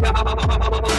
[0.00, 0.97] ¡Gracias!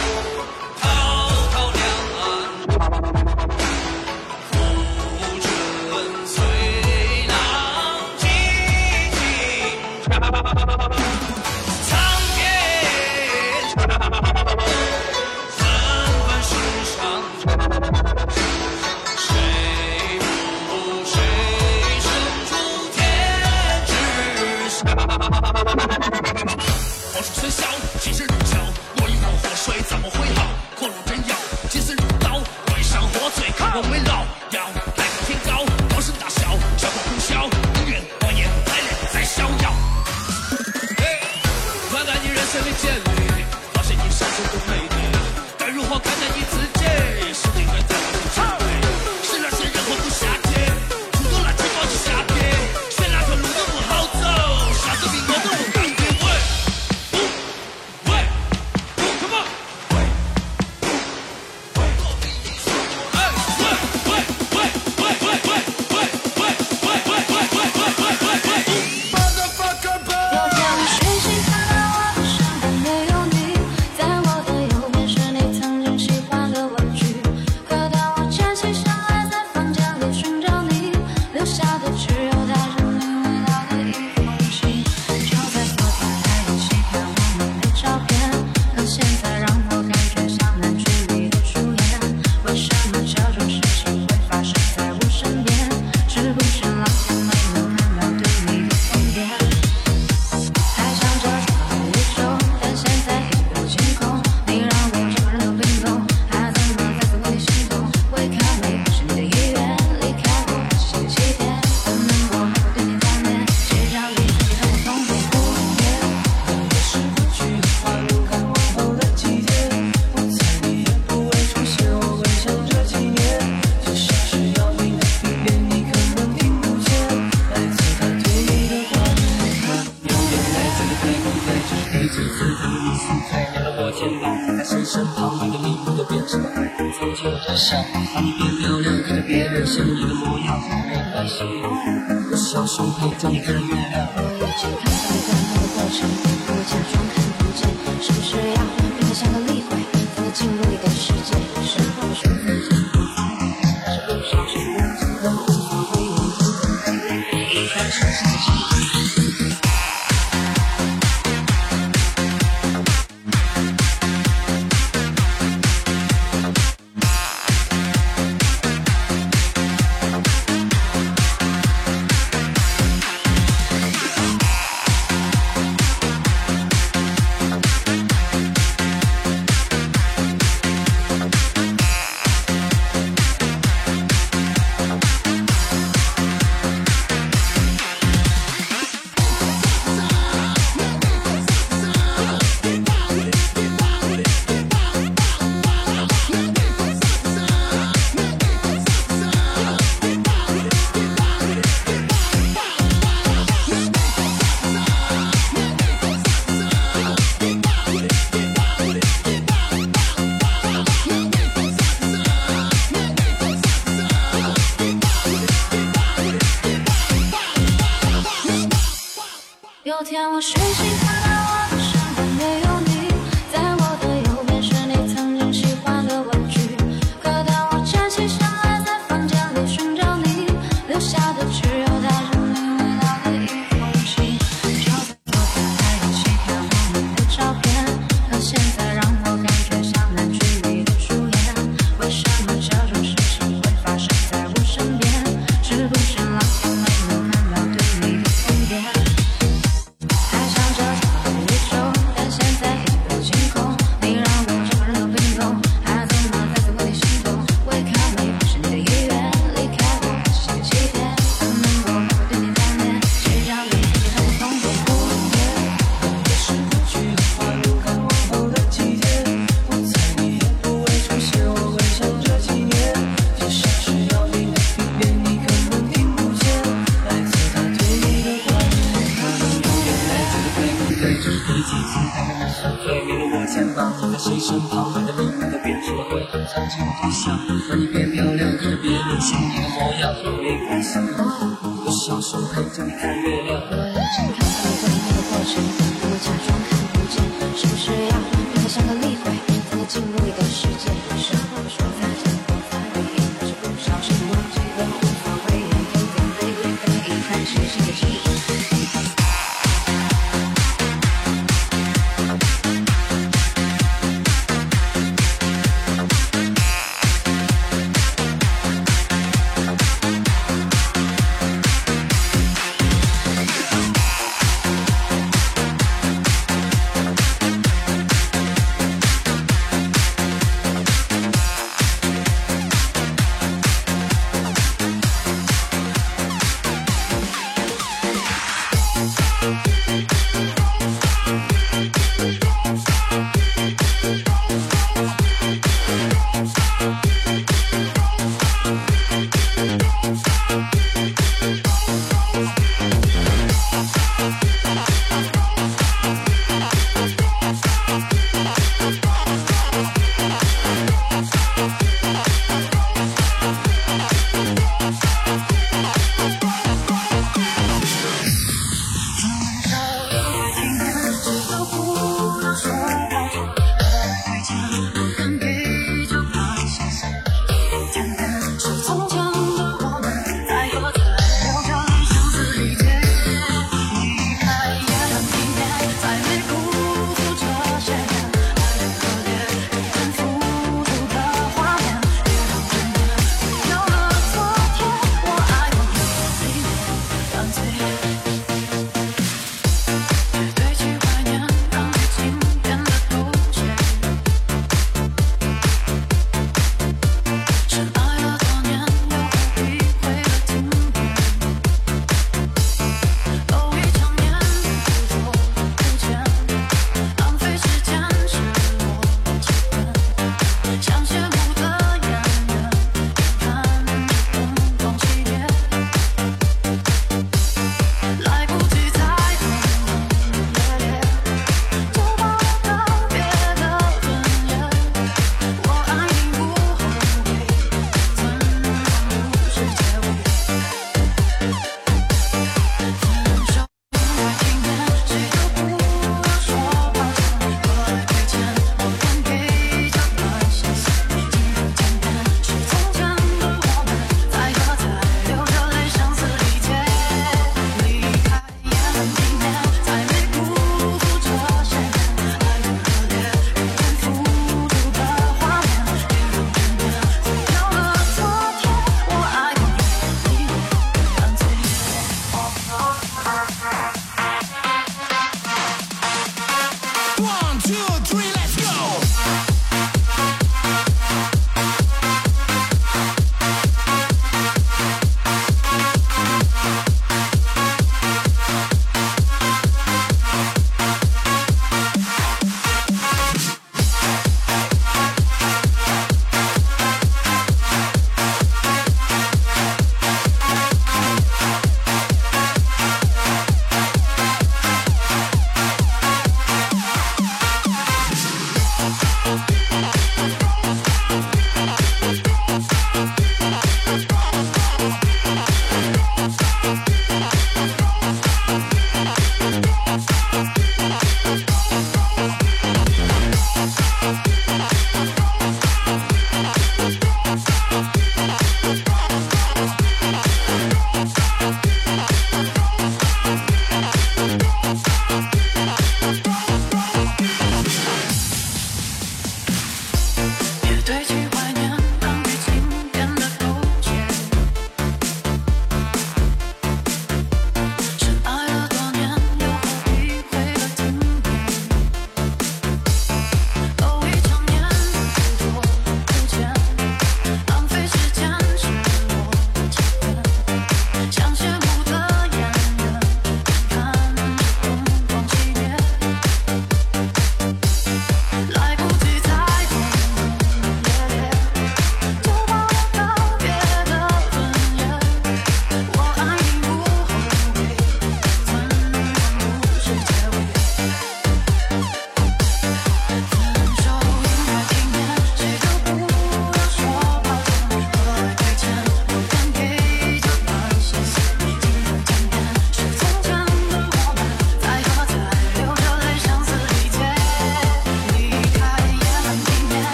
[142.36, 143.54] 小熊陪你看月
[143.90, 144.89] 亮。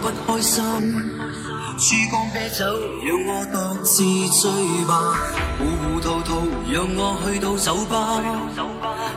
[0.00, 0.64] 不开心，
[1.78, 2.64] 珠江啤酒
[3.04, 4.50] 让我独自醉
[4.86, 5.14] 吧，
[5.58, 8.18] 糊糊涂涂让我去到酒吧，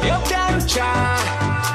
[0.04, 1.16] Eu quero tchá,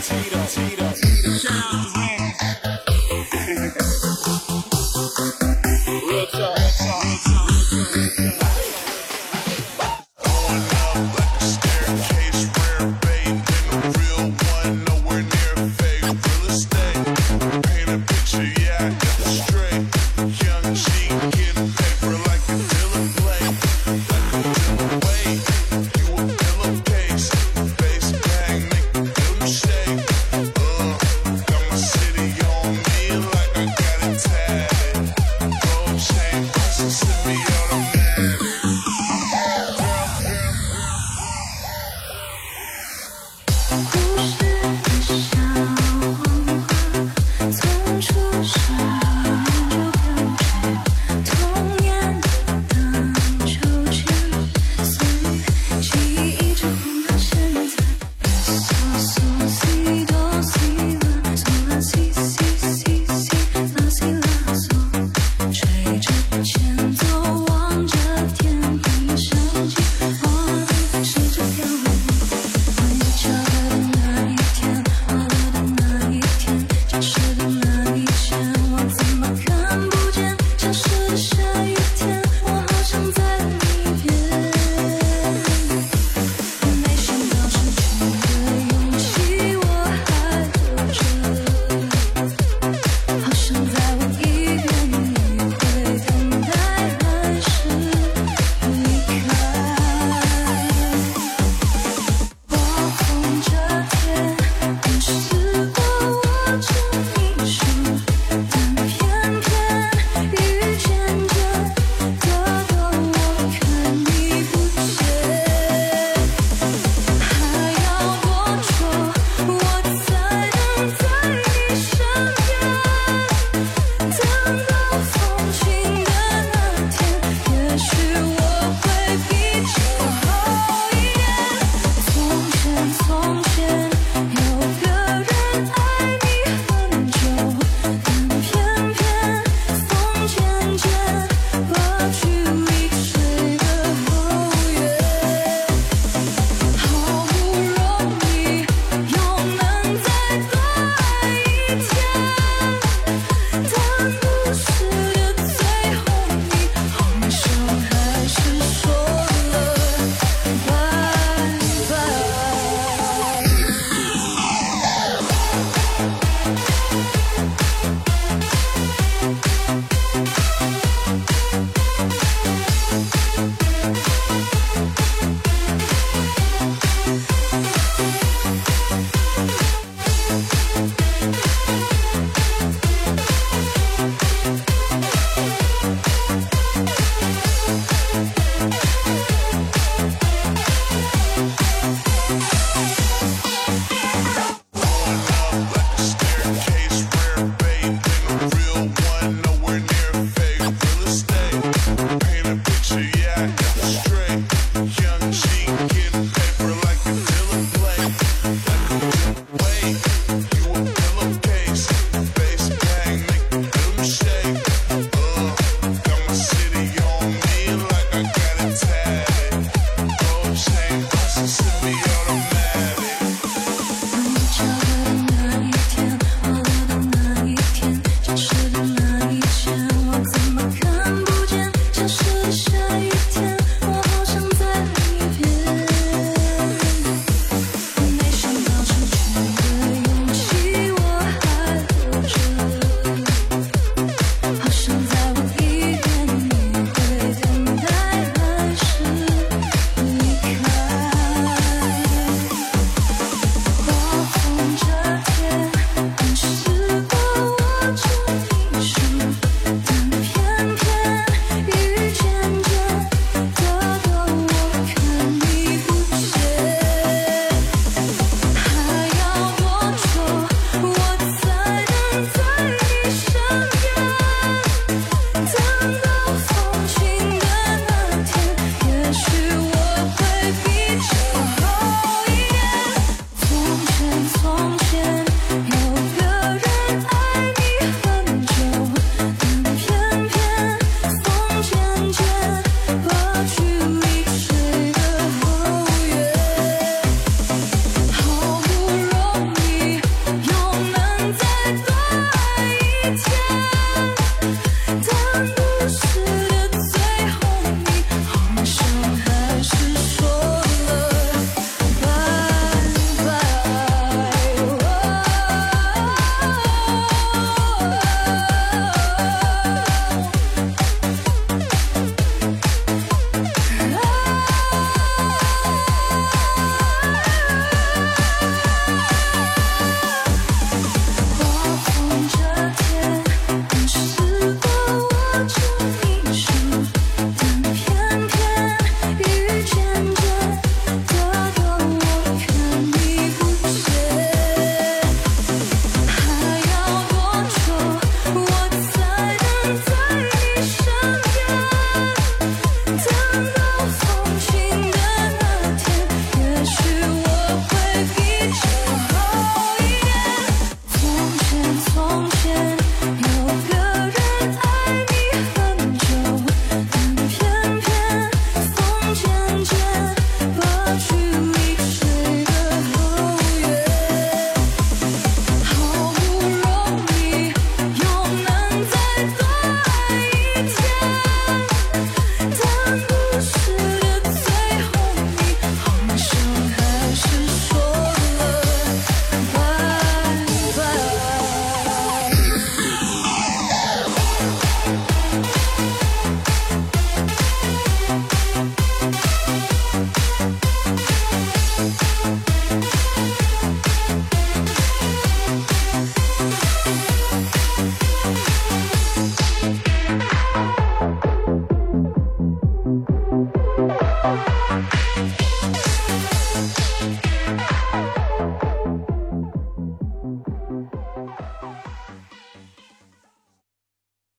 [0.00, 0.27] dancing.